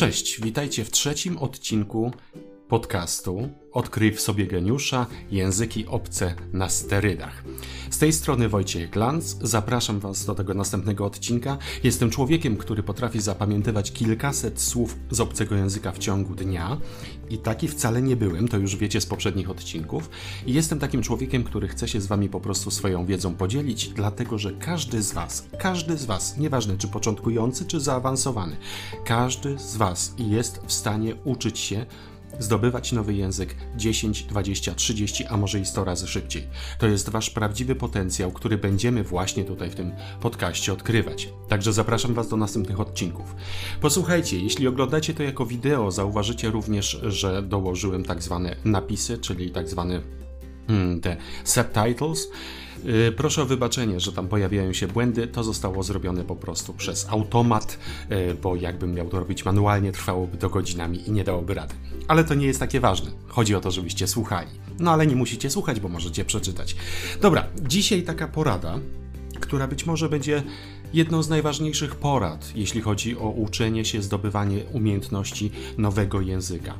[0.00, 2.12] Cześć, witajcie w trzecim odcinku
[2.70, 7.44] podcastu Odkryj w sobie geniusza języki obce na sterydach.
[7.90, 9.36] Z tej strony Wojciech Glanz.
[9.42, 11.58] Zapraszam Was do tego następnego odcinka.
[11.84, 16.76] Jestem człowiekiem, który potrafi zapamiętywać kilkaset słów z obcego języka w ciągu dnia
[17.30, 20.10] i taki wcale nie byłem, to już wiecie z poprzednich odcinków.
[20.46, 24.38] I jestem takim człowiekiem, który chce się z Wami po prostu swoją wiedzą podzielić, dlatego
[24.38, 28.56] że każdy z Was, każdy z Was, nieważne czy początkujący, czy zaawansowany,
[29.04, 31.86] każdy z Was jest w stanie uczyć się
[32.40, 36.46] zdobywać nowy język 10, 20, 30, a może i 100 razy szybciej.
[36.78, 41.28] To jest wasz prawdziwy potencjał, który będziemy właśnie tutaj w tym podcaście odkrywać.
[41.48, 43.34] Także zapraszam was do następnych odcinków.
[43.80, 49.68] Posłuchajcie, jeśli oglądacie to jako wideo, zauważycie również, że dołożyłem tak zwane napisy, czyli tak
[49.68, 50.00] zwane
[50.66, 52.28] hmm, te subtitles.
[53.08, 55.26] Y, proszę o wybaczenie, że tam pojawiają się błędy.
[55.26, 57.78] To zostało zrobione po prostu przez automat,
[58.12, 61.74] y, bo jakbym miał to robić manualnie, trwałoby to godzinami i nie dałoby rady.
[62.08, 63.10] Ale to nie jest takie ważne.
[63.28, 64.48] Chodzi o to, żebyście słuchali.
[64.78, 66.76] No ale nie musicie słuchać, bo możecie przeczytać.
[67.20, 68.78] Dobra, dzisiaj taka porada,
[69.40, 70.42] która być może będzie
[70.92, 76.74] jedną z najważniejszych porad, jeśli chodzi o uczenie się, zdobywanie umiejętności nowego języka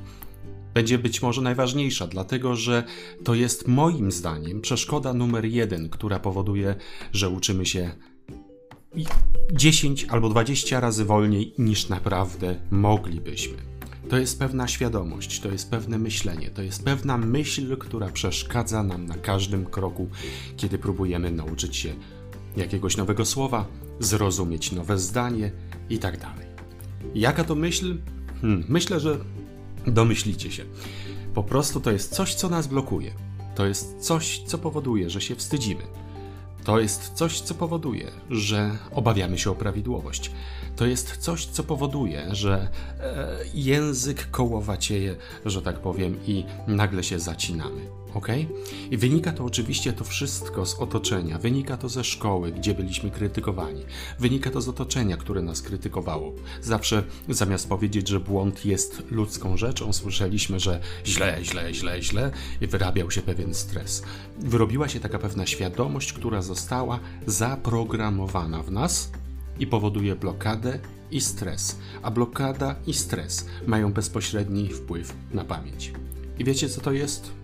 [0.75, 2.85] będzie być może najważniejsza, dlatego że
[3.25, 6.75] to jest moim zdaniem przeszkoda numer jeden, która powoduje,
[7.13, 7.91] że uczymy się
[9.53, 13.57] 10 albo 20 razy wolniej niż naprawdę moglibyśmy.
[14.09, 19.07] To jest pewna świadomość, to jest pewne myślenie, to jest pewna myśl, która przeszkadza nam
[19.07, 20.09] na każdym kroku,
[20.57, 21.95] kiedy próbujemy nauczyć się
[22.57, 23.67] jakiegoś nowego słowa,
[24.01, 25.53] zrozumieć nowe zdanie
[25.91, 26.19] itd.
[26.19, 26.35] Tak
[27.15, 27.99] Jaka to myśl?
[28.41, 29.19] Hmm, myślę, że
[29.87, 30.65] Domyślicie się.
[31.35, 33.11] Po prostu to jest coś, co nas blokuje.
[33.55, 35.83] To jest coś, co powoduje, że się wstydzimy.
[36.65, 40.31] To jest coś, co powoduje, że obawiamy się o prawidłowość.
[40.77, 42.69] To jest coś, co powoduje, że
[43.01, 48.00] e, język kołowacieje, że tak powiem, i nagle się zacinamy.
[48.15, 48.29] Ok?
[48.91, 53.85] I wynika to oczywiście to wszystko z otoczenia, wynika to ze szkoły, gdzie byliśmy krytykowani,
[54.19, 56.33] wynika to z otoczenia, które nas krytykowało.
[56.63, 62.67] Zawsze zamiast powiedzieć, że błąd jest ludzką rzeczą, słyszeliśmy, że źle, źle, źle, źle i
[62.67, 64.03] wyrabiał się pewien stres.
[64.39, 69.11] Wyrobiła się taka pewna świadomość, która została zaprogramowana w nas
[69.59, 70.79] i powoduje blokadę
[71.11, 75.93] i stres, a blokada i stres mają bezpośredni wpływ na pamięć.
[76.39, 77.40] I wiecie co to jest?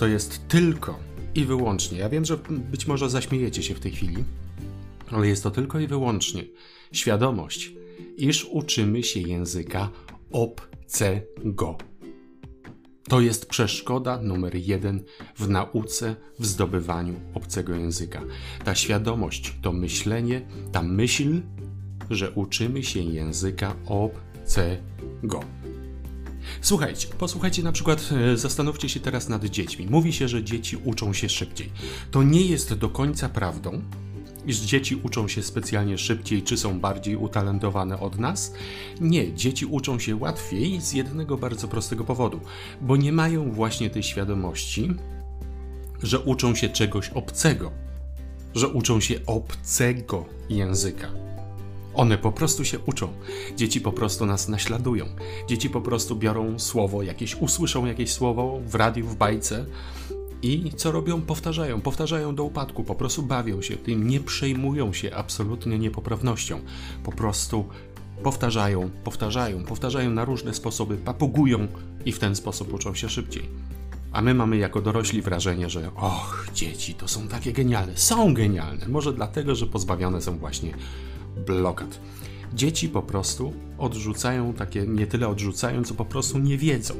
[0.00, 0.98] To jest tylko
[1.34, 1.98] i wyłącznie.
[1.98, 4.24] Ja wiem, że być może zaśmiejecie się w tej chwili,
[5.10, 6.44] ale jest to tylko i wyłącznie
[6.92, 7.72] świadomość,
[8.16, 9.90] iż uczymy się języka
[10.32, 11.78] obcego.
[13.08, 15.04] To jest przeszkoda numer jeden
[15.36, 18.22] w nauce, w zdobywaniu obcego języka.
[18.64, 21.42] Ta świadomość, to myślenie, ta myśl,
[22.10, 25.59] że uczymy się języka obcego.
[26.60, 29.86] Słuchajcie, posłuchajcie na przykład, e, zastanówcie się teraz nad dziećmi.
[29.90, 31.70] Mówi się, że dzieci uczą się szybciej.
[32.10, 33.82] To nie jest do końca prawdą,
[34.46, 38.54] iż dzieci uczą się specjalnie szybciej, czy są bardziej utalentowane od nas?
[39.00, 42.40] Nie, dzieci uczą się łatwiej z jednego bardzo prostego powodu,
[42.80, 44.94] bo nie mają właśnie tej świadomości,
[46.02, 47.72] że uczą się czegoś obcego,
[48.54, 51.29] że uczą się obcego języka.
[51.94, 53.08] One po prostu się uczą.
[53.56, 55.06] Dzieci po prostu nas naśladują.
[55.48, 59.66] Dzieci po prostu biorą słowo, jakieś usłyszą jakieś słowo w radiu, w bajce
[60.42, 61.20] i co robią?
[61.20, 66.60] Powtarzają, powtarzają do upadku, po prostu bawią się tym, nie przejmują się absolutnie niepoprawnością.
[67.04, 67.64] Po prostu
[68.22, 71.68] powtarzają, powtarzają, powtarzają na różne sposoby, papugują
[72.04, 73.48] i w ten sposób uczą się szybciej.
[74.12, 77.96] A my mamy jako dorośli wrażenie, że och, dzieci to są takie genialne.
[77.96, 78.88] Są genialne.
[78.88, 80.74] Może dlatego, że pozbawione są właśnie
[81.46, 82.00] blokad.
[82.54, 86.94] Dzieci po prostu odrzucają takie, nie tyle odrzucają, co po prostu nie wiedzą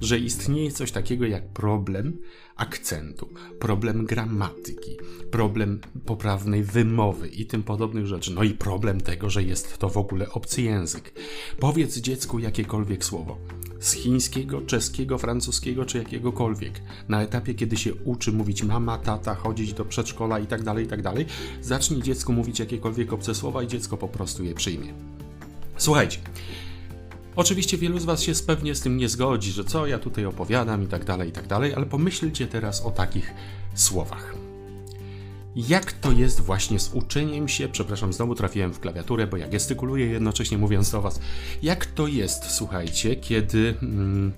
[0.00, 2.18] że istnieje coś takiego jak problem
[2.56, 3.28] akcentu,
[3.58, 4.96] problem gramatyki,
[5.30, 8.32] problem poprawnej wymowy i tym podobnych rzeczy.
[8.32, 11.12] No i problem tego, że jest to w ogóle obcy język.
[11.60, 13.38] Powiedz dziecku jakiekolwiek słowo.
[13.86, 16.80] Z chińskiego, czeskiego, francuskiego czy jakiegokolwiek.
[17.08, 20.88] Na etapie, kiedy się uczy mówić mama, tata, chodzić do przedszkola i tak dalej, i
[20.88, 21.02] tak
[21.60, 24.94] zacznij dziecku mówić jakiekolwiek obce słowa i dziecko po prostu je przyjmie.
[25.76, 26.18] Słuchajcie,
[27.36, 30.82] Oczywiście wielu z Was się pewnie z tym nie zgodzi, że co ja tutaj opowiadam
[30.82, 33.34] i tak dalej, i tak dalej, ale pomyślcie teraz o takich
[33.74, 34.45] słowach.
[35.56, 40.06] Jak to jest właśnie z uczeniem się, przepraszam, znowu trafiłem w klawiaturę, bo ja gestykuluję
[40.06, 41.20] jednocześnie mówiąc do Was,
[41.62, 44.32] jak to jest, słuchajcie, kiedy mm,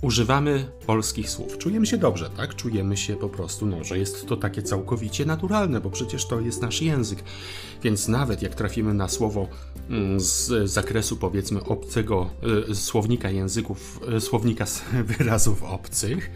[0.00, 1.58] używamy polskich słów.
[1.58, 2.54] Czujemy się dobrze, tak?
[2.54, 6.62] Czujemy się po prostu, no, że jest to takie całkowicie naturalne, bo przecież to jest
[6.62, 7.18] nasz język.
[7.82, 9.48] Więc nawet jak trafimy na słowo
[9.90, 12.30] mm, z zakresu powiedzmy obcego
[12.70, 14.64] y, słownika języków, y, słownika
[15.18, 16.30] wyrazów obcych,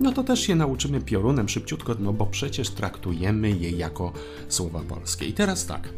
[0.00, 4.12] no to też się nauczymy piorunem szybciutko, no bo przecież traktujemy je jako
[4.48, 5.26] słowa polskie.
[5.26, 5.88] I teraz tak,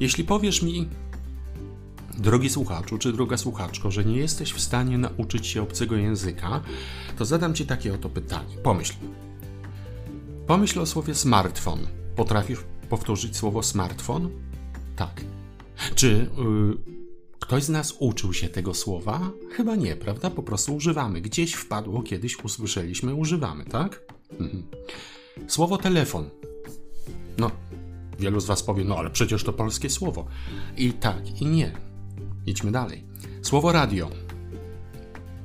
[0.00, 0.88] jeśli powiesz mi,
[2.18, 6.62] Drogi słuchaczu czy droga słuchaczko, że nie jesteś w stanie nauczyć się obcego języka,
[7.18, 8.56] to zadam ci takie oto pytanie.
[8.62, 8.94] Pomyśl.
[10.46, 11.78] Pomyśl o słowie smartfon.
[12.16, 12.58] Potrafisz
[12.88, 14.30] powtórzyć słowo smartfon?
[14.96, 15.24] Tak.
[15.94, 17.01] Czy yy,
[17.42, 19.30] ktoś z nas uczył się tego słowa?
[19.50, 20.30] Chyba nie, prawda?
[20.30, 21.20] Po prostu używamy.
[21.20, 24.00] Gdzieś wpadło, kiedyś usłyszeliśmy, używamy, tak?
[24.40, 24.62] Mhm.
[25.48, 26.30] Słowo telefon.
[27.38, 27.50] No,
[28.18, 30.26] wielu z Was powie, no ale przecież to polskie słowo.
[30.76, 31.72] I tak, i nie.
[32.46, 33.04] Idźmy dalej.
[33.42, 34.10] Słowo radio.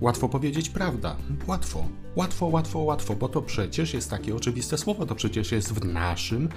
[0.02, 1.16] Łatwo powiedzieć prawda.
[1.48, 1.88] Łatwo.
[2.16, 6.50] Łatwo, łatwo, łatwo, bo to przecież jest takie oczywiste słowo, to przecież jest w naszym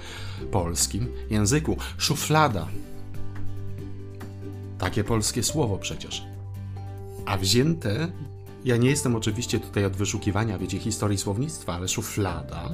[0.51, 1.77] polskim języku.
[1.97, 2.67] Szuflada.
[4.81, 6.23] Takie polskie słowo przecież.
[7.25, 8.11] A wzięte,
[8.65, 12.69] ja nie jestem oczywiście tutaj od wyszukiwania, wiecie, historii słownictwa, ale szuflada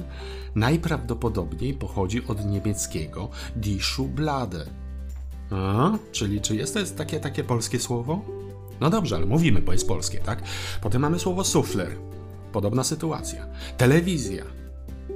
[0.54, 4.66] najprawdopodobniej pochodzi od niemieckiego die Schublade
[5.50, 8.24] a, czyli czy jest to jest takie, takie polskie słowo?
[8.80, 10.42] No dobrze, ale mówimy, bo jest polskie, tak?
[10.80, 11.96] Potem mamy słowo sufler.
[12.52, 13.46] Podobna sytuacja.
[13.76, 14.57] Telewizja.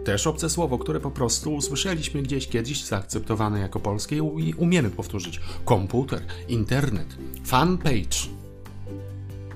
[0.05, 5.41] Też obce słowo, które po prostu usłyszeliśmy gdzieś kiedyś, zaakceptowane jako polskie i umiemy powtórzyć.
[5.65, 8.19] Komputer, internet, fanpage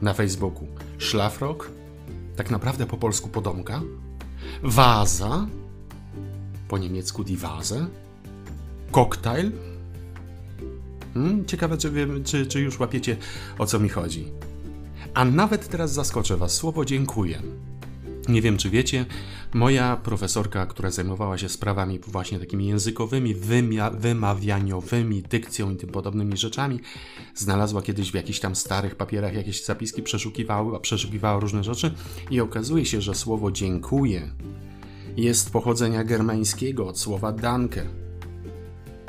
[0.02, 0.66] na Facebooku,
[0.98, 1.70] szlafrok,
[2.36, 3.82] tak naprawdę po polsku podomka,
[4.62, 5.46] waza,
[6.68, 7.86] po niemiecku die Vase,
[8.90, 9.52] koktajl,
[11.16, 11.44] Hmm?
[11.46, 13.16] Ciekawe, czy, wiem, czy, czy już łapiecie
[13.58, 14.32] o co mi chodzi.
[15.14, 17.42] A nawet teraz zaskoczę Was słowo dziękuję.
[18.28, 19.06] Nie wiem, czy wiecie,
[19.54, 23.34] moja profesorka, która zajmowała się sprawami właśnie takimi językowymi,
[23.92, 26.80] wymawianiowymi, dykcją i tym podobnymi rzeczami,
[27.34, 31.94] znalazła kiedyś w jakichś tam starych papierach jakieś zapiski, przeszukiwała, przeszukiwała różne rzeczy
[32.30, 34.30] i okazuje się, że słowo dziękuję
[35.16, 37.86] jest pochodzenia germańskiego od słowa danke,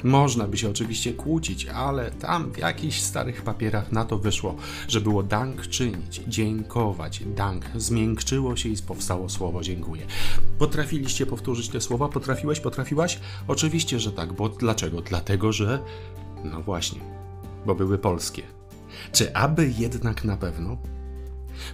[0.04, 4.56] można by się oczywiście kłócić, ale tam w jakichś starych papierach na to wyszło,
[4.88, 7.24] że było dank czynić, dziękować.
[7.36, 10.06] Dank zmiękczyło się i powstało słowo dziękuję.
[10.60, 12.10] Potrafiliście powtórzyć te słowa?
[12.10, 12.60] Potrafiłeś?
[12.60, 13.20] Potrafiłaś?
[13.48, 15.02] Oczywiście, że tak, bo dlaczego?
[15.02, 15.80] Dlatego, że
[16.44, 17.00] no właśnie,
[17.66, 18.44] bo były polskie.
[19.12, 20.78] Czy aby jednak na pewno?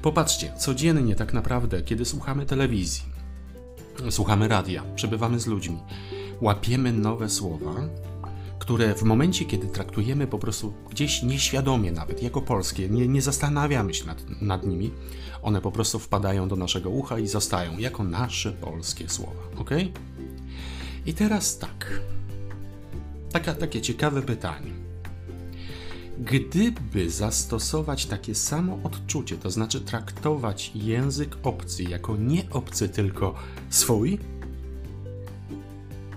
[0.02, 3.04] Popatrzcie, codziennie tak naprawdę, kiedy słuchamy telewizji,
[4.10, 5.78] słuchamy radia, przebywamy z ludźmi,
[6.42, 7.74] łapiemy nowe słowa,
[8.64, 13.94] które w momencie, kiedy traktujemy po prostu gdzieś nieświadomie nawet jako polskie, nie, nie zastanawiamy
[13.94, 14.92] się nad, nad nimi,
[15.42, 19.42] one po prostu wpadają do naszego ucha i zostają jako nasze polskie słowa.
[19.58, 19.70] Ok?
[21.06, 22.02] I teraz tak.
[23.32, 24.72] Taka, takie ciekawe pytanie.
[26.18, 33.36] Gdyby zastosować takie samo odczucie, to znaczy traktować język obcy jako nie obcy, tylko
[33.70, 34.20] swój,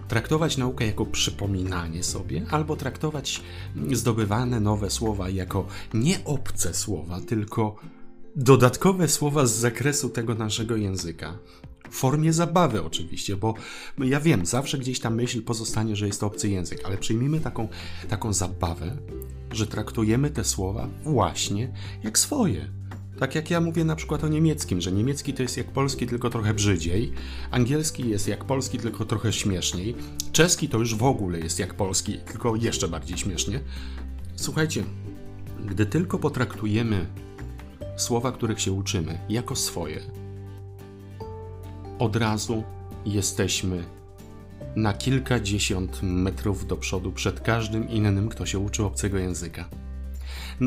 [0.08, 3.42] traktować naukę jako przypominanie sobie, albo traktować
[3.92, 7.76] zdobywane nowe słowa jako nie obce słowa, tylko
[8.36, 11.38] dodatkowe słowa z zakresu tego naszego języka.
[11.90, 13.54] W formie zabawy oczywiście, bo
[13.98, 17.68] ja wiem, zawsze gdzieś ta myśl pozostanie, że jest to obcy język, ale przyjmijmy taką,
[18.08, 18.96] taką zabawę,
[19.50, 22.68] że traktujemy te słowa właśnie jak swoje.
[23.18, 26.30] Tak jak ja mówię na przykład o niemieckim, że niemiecki to jest jak polski, tylko
[26.30, 27.12] trochę brzydziej,
[27.50, 29.94] angielski jest jak polski, tylko trochę śmieszniej,
[30.32, 33.60] czeski to już w ogóle jest jak polski, tylko jeszcze bardziej śmiesznie.
[34.36, 34.84] Słuchajcie,
[35.66, 37.06] gdy tylko potraktujemy
[37.96, 40.00] słowa, których się uczymy, jako swoje,
[41.98, 42.64] od razu
[43.06, 43.84] jesteśmy
[44.76, 49.68] na kilkadziesiąt metrów do przodu przed każdym innym, kto się uczy obcego języka.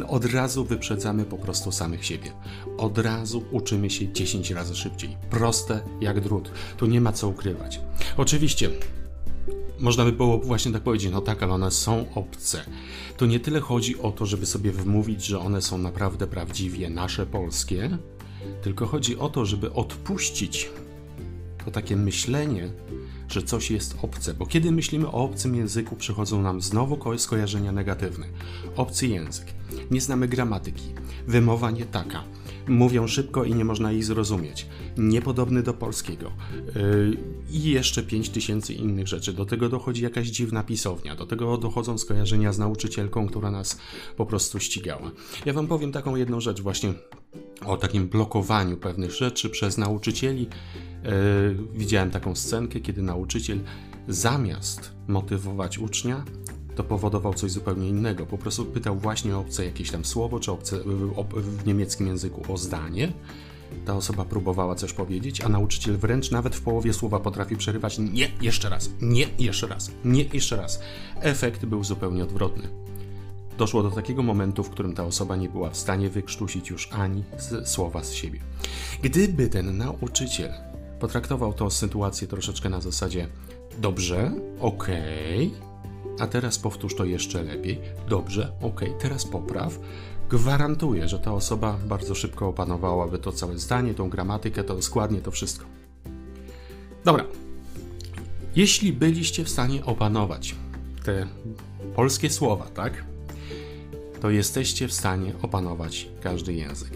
[0.08, 2.32] Od razu wyprzedzamy po prostu samych siebie.
[2.78, 5.18] Od razu uczymy się 10 razy szybciej.
[5.30, 6.52] Proste jak drut.
[6.78, 7.82] Tu nie ma co ukrywać.
[8.18, 8.70] Oczywiście,
[9.80, 12.64] można by było właśnie tak powiedzieć, no tak, ale one są obce.
[13.18, 17.26] To nie tyle chodzi o to, żeby sobie wmówić, że one są naprawdę prawdziwie nasze
[17.26, 17.98] polskie,
[18.62, 20.70] tylko chodzi o to, żeby odpuścić
[21.66, 22.70] to takie myślenie,
[23.30, 28.26] że coś jest obce, bo kiedy myślimy o obcym języku, przychodzą nam znowu skojarzenia negatywne.
[28.76, 29.46] Obcy język.
[29.92, 30.84] Nie znamy gramatyki.
[31.28, 32.24] Wymowa nie taka.
[32.68, 34.66] Mówią szybko i nie można ich zrozumieć.
[34.98, 36.32] Niepodobny do polskiego.
[36.76, 37.18] Yy,
[37.52, 39.34] I jeszcze pięć tysięcy innych rzeczy.
[39.34, 41.16] Do tego dochodzi jakaś dziwna pisownia.
[41.16, 43.78] Do tego dochodzą skojarzenia z nauczycielką, która nas
[44.18, 45.12] po prostu ścigała.
[45.46, 46.94] Ja wam powiem taką jedną rzecz właśnie
[47.70, 50.50] o takim blokowaniu pewnych rzeczy przez nauczycieli.
[51.04, 51.10] Yy,
[51.74, 53.60] widziałem taką scenkę, kiedy nauczyciel
[54.08, 56.24] zamiast motywować ucznia,
[56.76, 58.26] to powodował coś zupełnie innego.
[58.26, 60.80] Po prostu pytał właśnie o obce jakieś tam słowo, czy obce,
[61.36, 63.14] w niemieckim języku o zdanie.
[63.86, 68.32] Ta osoba próbowała coś powiedzieć, a nauczyciel wręcz nawet w połowie słowa potrafi przerywać nie,
[68.42, 70.80] jeszcze raz, nie, jeszcze raz, nie, jeszcze raz.
[71.22, 72.70] Efekt był zupełnie odwrotny.
[73.60, 77.24] Doszło do takiego momentu, w którym ta osoba nie była w stanie wykrztusić już ani
[77.66, 78.40] słowa z siebie.
[79.02, 80.54] Gdyby ten nauczyciel
[81.00, 83.28] potraktował tą sytuację troszeczkę na zasadzie
[83.78, 89.80] dobrze, okej, okay, a teraz powtórz to jeszcze lepiej, dobrze, okej, okay, teraz popraw,
[90.30, 95.32] gwarantuję, że ta osoba bardzo szybko opanowałaby to całe zdanie, tą gramatykę, to składnie, to
[95.32, 95.66] wszystko.
[97.06, 97.26] Dobra.
[98.56, 100.56] Jeśli byliście w stanie opanować
[101.04, 101.28] te
[101.96, 103.09] polskie słowa, tak?
[104.22, 106.92] To jesteście w stanie opanować każdy język.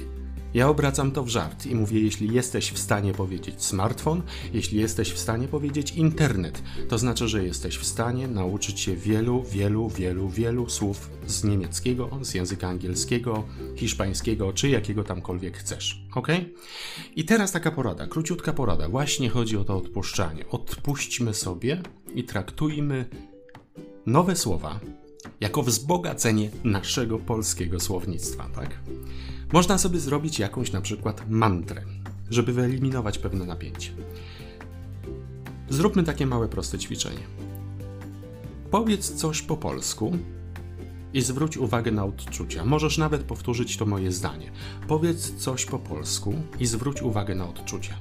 [0.53, 4.21] Ja obracam to w żart i mówię, jeśli jesteś w stanie powiedzieć smartfon,
[4.53, 9.43] jeśli jesteś w stanie powiedzieć internet, to znaczy, że jesteś w stanie nauczyć się wielu,
[9.43, 13.43] wielu, wielu, wielu słów z niemieckiego, z języka angielskiego,
[13.75, 16.05] hiszpańskiego, czy jakiego tamkolwiek chcesz.
[16.15, 16.27] Ok?
[17.15, 18.89] I teraz taka porada, króciutka porada.
[18.89, 20.49] Właśnie chodzi o to odpuszczanie.
[20.49, 21.81] Odpuśćmy sobie
[22.15, 23.05] i traktujmy
[24.05, 24.79] nowe słowa
[25.41, 28.79] jako wzbogacenie naszego polskiego słownictwa, tak?
[29.53, 31.81] Można sobie zrobić jakąś na przykład mantrę,
[32.29, 33.91] żeby wyeliminować pewne napięcie.
[35.69, 37.23] Zróbmy takie małe, proste ćwiczenie.
[38.71, 40.17] Powiedz coś po polsku
[41.13, 42.65] i zwróć uwagę na odczucia.
[42.65, 44.51] Możesz nawet powtórzyć to moje zdanie.
[44.87, 47.95] Powiedz coś po polsku i zwróć uwagę na odczucia.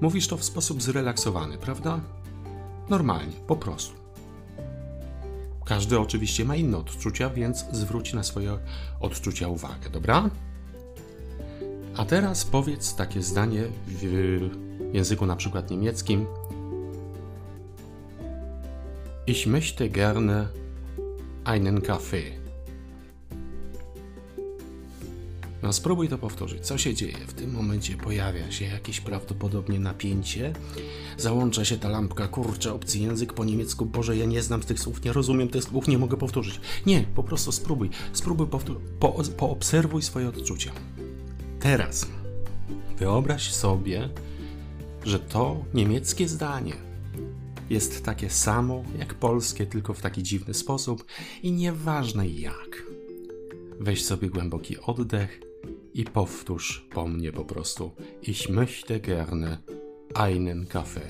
[0.00, 2.00] Mówisz to w sposób zrelaksowany, prawda?
[2.90, 4.05] Normalnie, po prostu.
[5.66, 8.58] Każdy oczywiście ma inne odczucia, więc zwróć na swoje
[9.00, 10.30] odczucia uwagę, dobra?
[11.96, 14.48] A teraz powiedz takie zdanie w
[14.92, 16.26] języku na przykład niemieckim.
[19.26, 20.48] Ich möchte gerne
[21.44, 22.45] einen Kaffee.
[25.66, 26.66] No spróbuj to powtórzyć.
[26.66, 27.16] Co się dzieje?
[27.26, 30.52] W tym momencie pojawia się jakieś prawdopodobnie napięcie.
[31.18, 33.86] Załącza się ta lampka, kurczę, obcy język po niemiecku.
[33.86, 36.60] Boże, ja nie znam tych słów, nie rozumiem tych słów, nie mogę powtórzyć.
[36.86, 37.90] Nie, po prostu spróbuj.
[38.12, 38.46] Spróbuj,
[39.00, 40.72] po, poobserwuj swoje odczucia.
[41.60, 42.06] Teraz
[42.98, 44.08] wyobraź sobie,
[45.04, 46.74] że to niemieckie zdanie
[47.70, 51.04] jest takie samo jak polskie, tylko w taki dziwny sposób
[51.42, 52.82] i nieważne jak.
[53.80, 55.45] Weź sobie głęboki oddech
[55.96, 57.94] i powtórz po mnie po prostu.
[58.22, 59.58] Ich möchte gerne
[60.14, 61.00] einen Kaffee.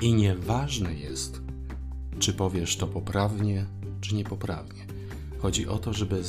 [0.00, 1.40] I nieważne jest,
[2.18, 3.66] czy powiesz to poprawnie,
[4.00, 4.86] czy niepoprawnie.
[5.38, 6.22] Chodzi o to, żeby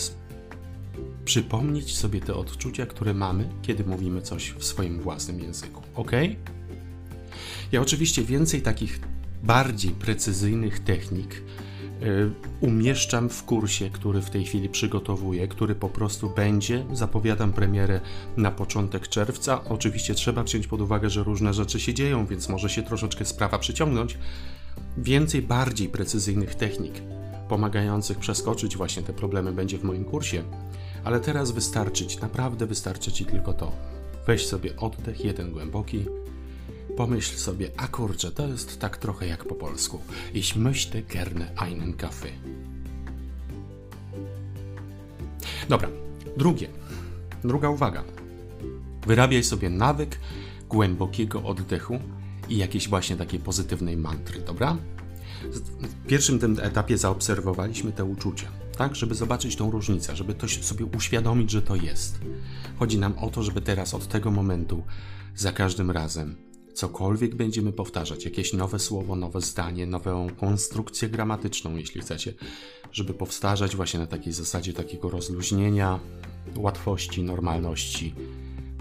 [1.25, 5.81] przypomnieć sobie te odczucia, które mamy, kiedy mówimy coś w swoim własnym języku.
[5.95, 6.11] Ok?
[7.71, 8.99] Ja oczywiście więcej takich
[9.43, 11.41] bardziej precyzyjnych technik
[12.61, 16.85] umieszczam w kursie, który w tej chwili przygotowuję, który po prostu będzie.
[16.93, 18.01] Zapowiadam premierę
[18.37, 19.63] na początek czerwca.
[19.63, 23.59] Oczywiście trzeba wziąć pod uwagę, że różne rzeczy się dzieją, więc może się troszeczkę sprawa
[23.59, 24.17] przyciągnąć.
[24.97, 26.93] Więcej bardziej precyzyjnych technik
[27.49, 30.43] pomagających przeskoczyć właśnie te problemy będzie w moim kursie.
[31.03, 33.71] Ale teraz wystarczy ci, naprawdę wystarczy ci tylko to.
[34.27, 36.05] Weź sobie oddech, jeden głęboki,
[36.97, 39.99] Pomyśl sobie, a kurczę, to jest tak trochę jak po polsku.
[40.33, 42.33] Ich möchte gerne einen Kaffee.
[45.69, 45.89] Dobra,
[46.37, 46.67] drugie.
[47.43, 48.03] Druga uwaga.
[49.07, 50.19] Wyrabiaj sobie nawyk
[50.69, 51.99] głębokiego oddechu
[52.49, 54.77] i jakiejś właśnie takiej pozytywnej mantry, dobra?
[55.81, 58.47] W pierwszym tym etapie zaobserwowaliśmy te uczucia,
[58.77, 62.19] tak, żeby zobaczyć tą różnicę, żeby to sobie uświadomić, że to jest.
[62.79, 64.83] Chodzi nam o to, żeby teraz od tego momentu
[65.35, 66.35] za każdym razem
[66.75, 72.33] cokolwiek będziemy powtarzać, jakieś nowe słowo, nowe zdanie, nową konstrukcję gramatyczną, jeśli chcecie,
[72.91, 75.99] żeby powtarzać właśnie na takiej zasadzie takiego rozluźnienia,
[76.55, 78.13] łatwości, normalności.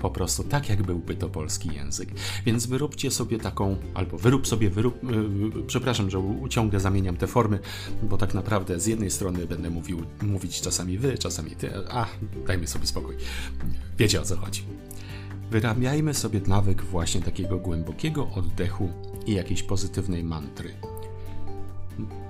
[0.02, 2.08] Po prostu tak, jak byłby to polski język.
[2.46, 7.58] Więc wyróbcie sobie taką, albo wyrób sobie, wyrób, yy, przepraszam, że uciągle zamieniam te formy,
[8.02, 12.06] bo tak naprawdę z jednej strony będę mówił, mówić czasami wy, czasami ty, a
[12.46, 13.14] dajmy sobie spokój.
[13.98, 14.64] Wiecie o co chodzi.
[15.50, 18.88] Wyrabiajmy sobie nawyk właśnie takiego głębokiego oddechu
[19.26, 20.74] i jakiejś pozytywnej mantry.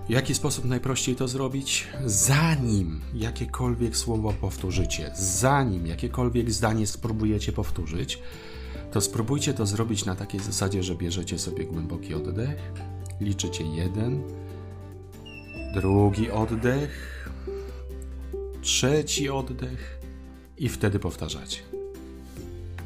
[0.06, 1.88] W jaki sposób najprościej to zrobić?
[2.04, 8.18] Zanim jakiekolwiek słowo powtórzycie, zanim jakiekolwiek zdanie spróbujecie powtórzyć,
[8.92, 12.72] to spróbujcie to zrobić na takiej zasadzie, że bierzecie sobie głęboki oddech,
[13.20, 14.22] liczycie jeden,
[15.74, 17.28] drugi oddech,
[18.62, 20.04] trzeci oddech,
[20.58, 21.73] i wtedy powtarzacie.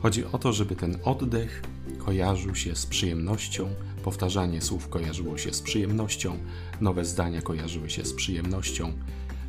[0.03, 1.63] Chodzi o to, żeby ten oddech
[1.99, 3.69] kojarzył się z przyjemnością,
[4.05, 6.39] powtarzanie słów kojarzyło się z przyjemnością,
[6.81, 8.93] nowe zdania kojarzyły się z przyjemnością,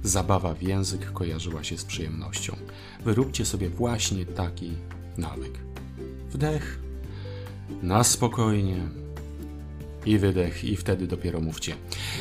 [0.04, 2.56] zabawa w język kojarzyła się z przyjemnością.
[3.06, 4.72] Wyróbcie sobie właśnie taki
[5.18, 5.54] nawyk.
[6.32, 6.80] Wdech,
[7.82, 8.90] na spokojnie,
[10.06, 11.76] i wydech, i wtedy dopiero mówcie.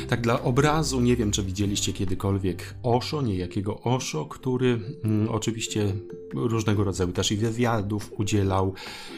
[0.09, 5.93] Tak dla obrazu, nie wiem, czy widzieliście kiedykolwiek Osho, niejakiego Osho, który mm, oczywiście
[6.33, 8.73] różnego rodzaju też i wywiadów udzielał,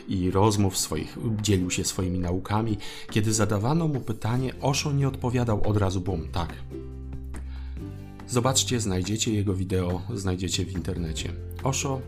[0.07, 2.77] i rozmów swoich, dzielił się swoimi naukami.
[3.11, 6.53] Kiedy zadawano mu pytanie, Osho nie odpowiadał od razu, bum, tak.
[8.27, 11.33] Zobaczcie, znajdziecie jego wideo, znajdziecie w internecie.
[11.63, 12.01] Osho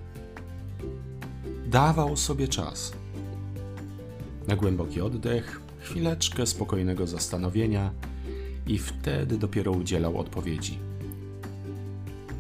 [1.68, 2.94] dawał sobie czas
[4.48, 7.92] na głęboki oddech, chwileczkę spokojnego zastanowienia
[8.68, 10.80] i wtedy dopiero udzielał odpowiedzi.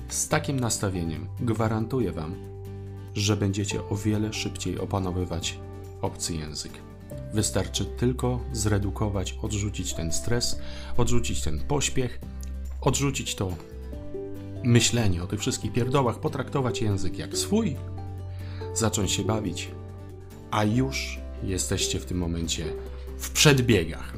[0.09, 2.35] Z takim nastawieniem gwarantuję Wam,
[3.15, 5.59] że będziecie o wiele szybciej opanowywać
[6.01, 6.71] obcy język.
[7.33, 10.59] Wystarczy tylko zredukować, odrzucić ten stres,
[10.97, 12.19] odrzucić ten pośpiech,
[12.81, 13.55] odrzucić to
[14.63, 17.75] myślenie o tych wszystkich pierdołach, potraktować język jak swój,
[18.73, 19.71] zacząć się bawić,
[20.51, 22.65] a już jesteście w tym momencie
[23.23, 24.13] w przedbiegach.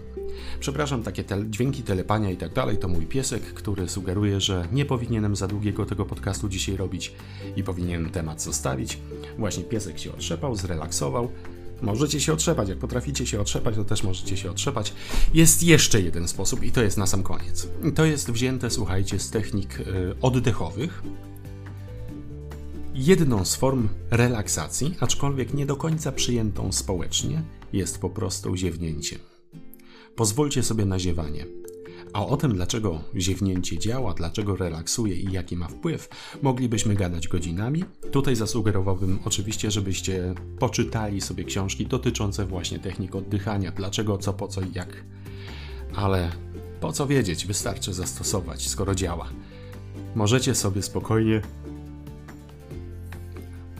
[0.60, 4.86] Przepraszam, takie te dźwięki telepania i tak dalej to mój piesek, który sugeruje, że nie
[4.86, 7.14] powinienem za długiego tego podcastu dzisiaj robić
[7.56, 8.98] i powinienem temat zostawić.
[9.38, 11.32] Właśnie piesek się otrzepał, zrelaksował.
[11.82, 14.94] Możecie się otrzepać, jak potraficie się otrzepać, to też możecie się otrzepać.
[15.34, 17.68] Jest jeszcze jeden sposób i to jest na sam koniec.
[17.96, 19.84] To jest wzięte, słuchajcie, z technik y,
[20.22, 21.04] oddechowych,
[22.94, 27.42] jedną z form relaksacji, aczkolwiek nie do końca przyjętą społecznie,
[27.76, 29.20] jest po prostu ziewnięcie.
[30.16, 31.46] Pozwólcie sobie na ziewanie.
[32.14, 36.10] A o tym, dlaczego ziewnięcie działa, dlaczego relaksuje i jaki ma wpływ,
[36.42, 37.84] moglibyśmy gadać godzinami.
[38.12, 44.62] Tutaj zasugerowałbym oczywiście, żebyście poczytali sobie książki dotyczące właśnie technik oddychania, dlaczego, co, po co
[44.62, 45.04] i jak.
[45.96, 46.32] Ale
[46.82, 49.30] po co wiedzieć, wystarczy zastosować, skoro działa.
[50.16, 51.42] Możecie sobie spokojnie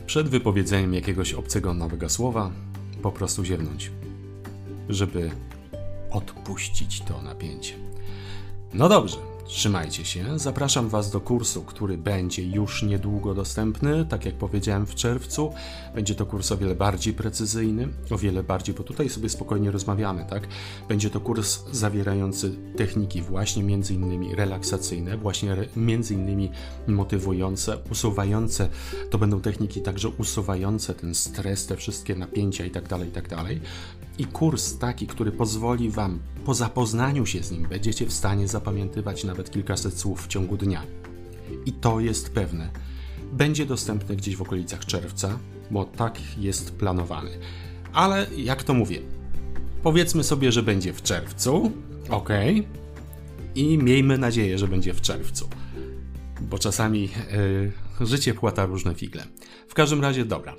[0.06, 2.50] przed wypowiedzeniem jakiegoś obcego nowego słowa
[3.02, 3.90] po prostu ziewnąć,
[4.88, 5.30] żeby
[6.10, 7.74] odpuścić to napięcie.
[8.74, 9.16] No dobrze,
[9.48, 10.38] Trzymajcie się.
[10.38, 14.06] Zapraszam Was do kursu, który będzie już niedługo dostępny.
[14.06, 15.52] Tak jak powiedziałem w czerwcu,
[15.94, 20.26] będzie to kurs o wiele bardziej precyzyjny, o wiele bardziej, bo tutaj sobie spokojnie rozmawiamy,
[20.30, 20.48] tak?
[20.88, 26.50] Będzie to kurs zawierający techniki właśnie między innymi relaksacyjne, właśnie między innymi
[26.86, 28.68] motywujące, usuwające.
[29.10, 32.88] To będą techniki także usuwające ten stres, te wszystkie napięcia i tak
[34.18, 39.24] I kurs taki, który pozwoli Wam po zapoznaniu się z nim, będziecie w stanie zapamiętywać
[39.24, 40.82] nawet kilkaset słów w ciągu dnia.
[41.66, 42.70] I to jest pewne.
[43.32, 45.38] Będzie dostępny gdzieś w okolicach czerwca,
[45.70, 47.30] bo tak jest planowany.
[47.92, 48.98] Ale jak to mówię,
[49.82, 51.72] powiedzmy sobie, że będzie w czerwcu,
[52.08, 52.28] ok,
[53.54, 55.48] i miejmy nadzieję, że będzie w czerwcu,
[56.40, 57.08] bo czasami
[58.00, 59.24] yy, życie płata różne figle.
[59.68, 60.56] W każdym razie, dobra,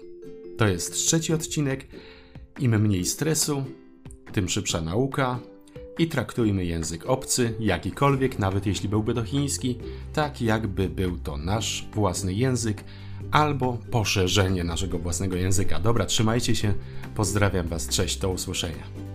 [0.58, 1.88] to jest trzeci odcinek.
[2.60, 3.64] Im mniej stresu,
[4.32, 5.40] tym szybsza nauka
[5.98, 9.78] i traktujmy język obcy, jakikolwiek, nawet jeśli byłby to chiński,
[10.14, 12.84] tak jakby był to nasz własny język
[13.32, 15.80] albo poszerzenie naszego własnego języka.
[15.80, 16.74] Dobra, trzymajcie się,
[17.16, 19.07] pozdrawiam Was, cześć, do usłyszenia.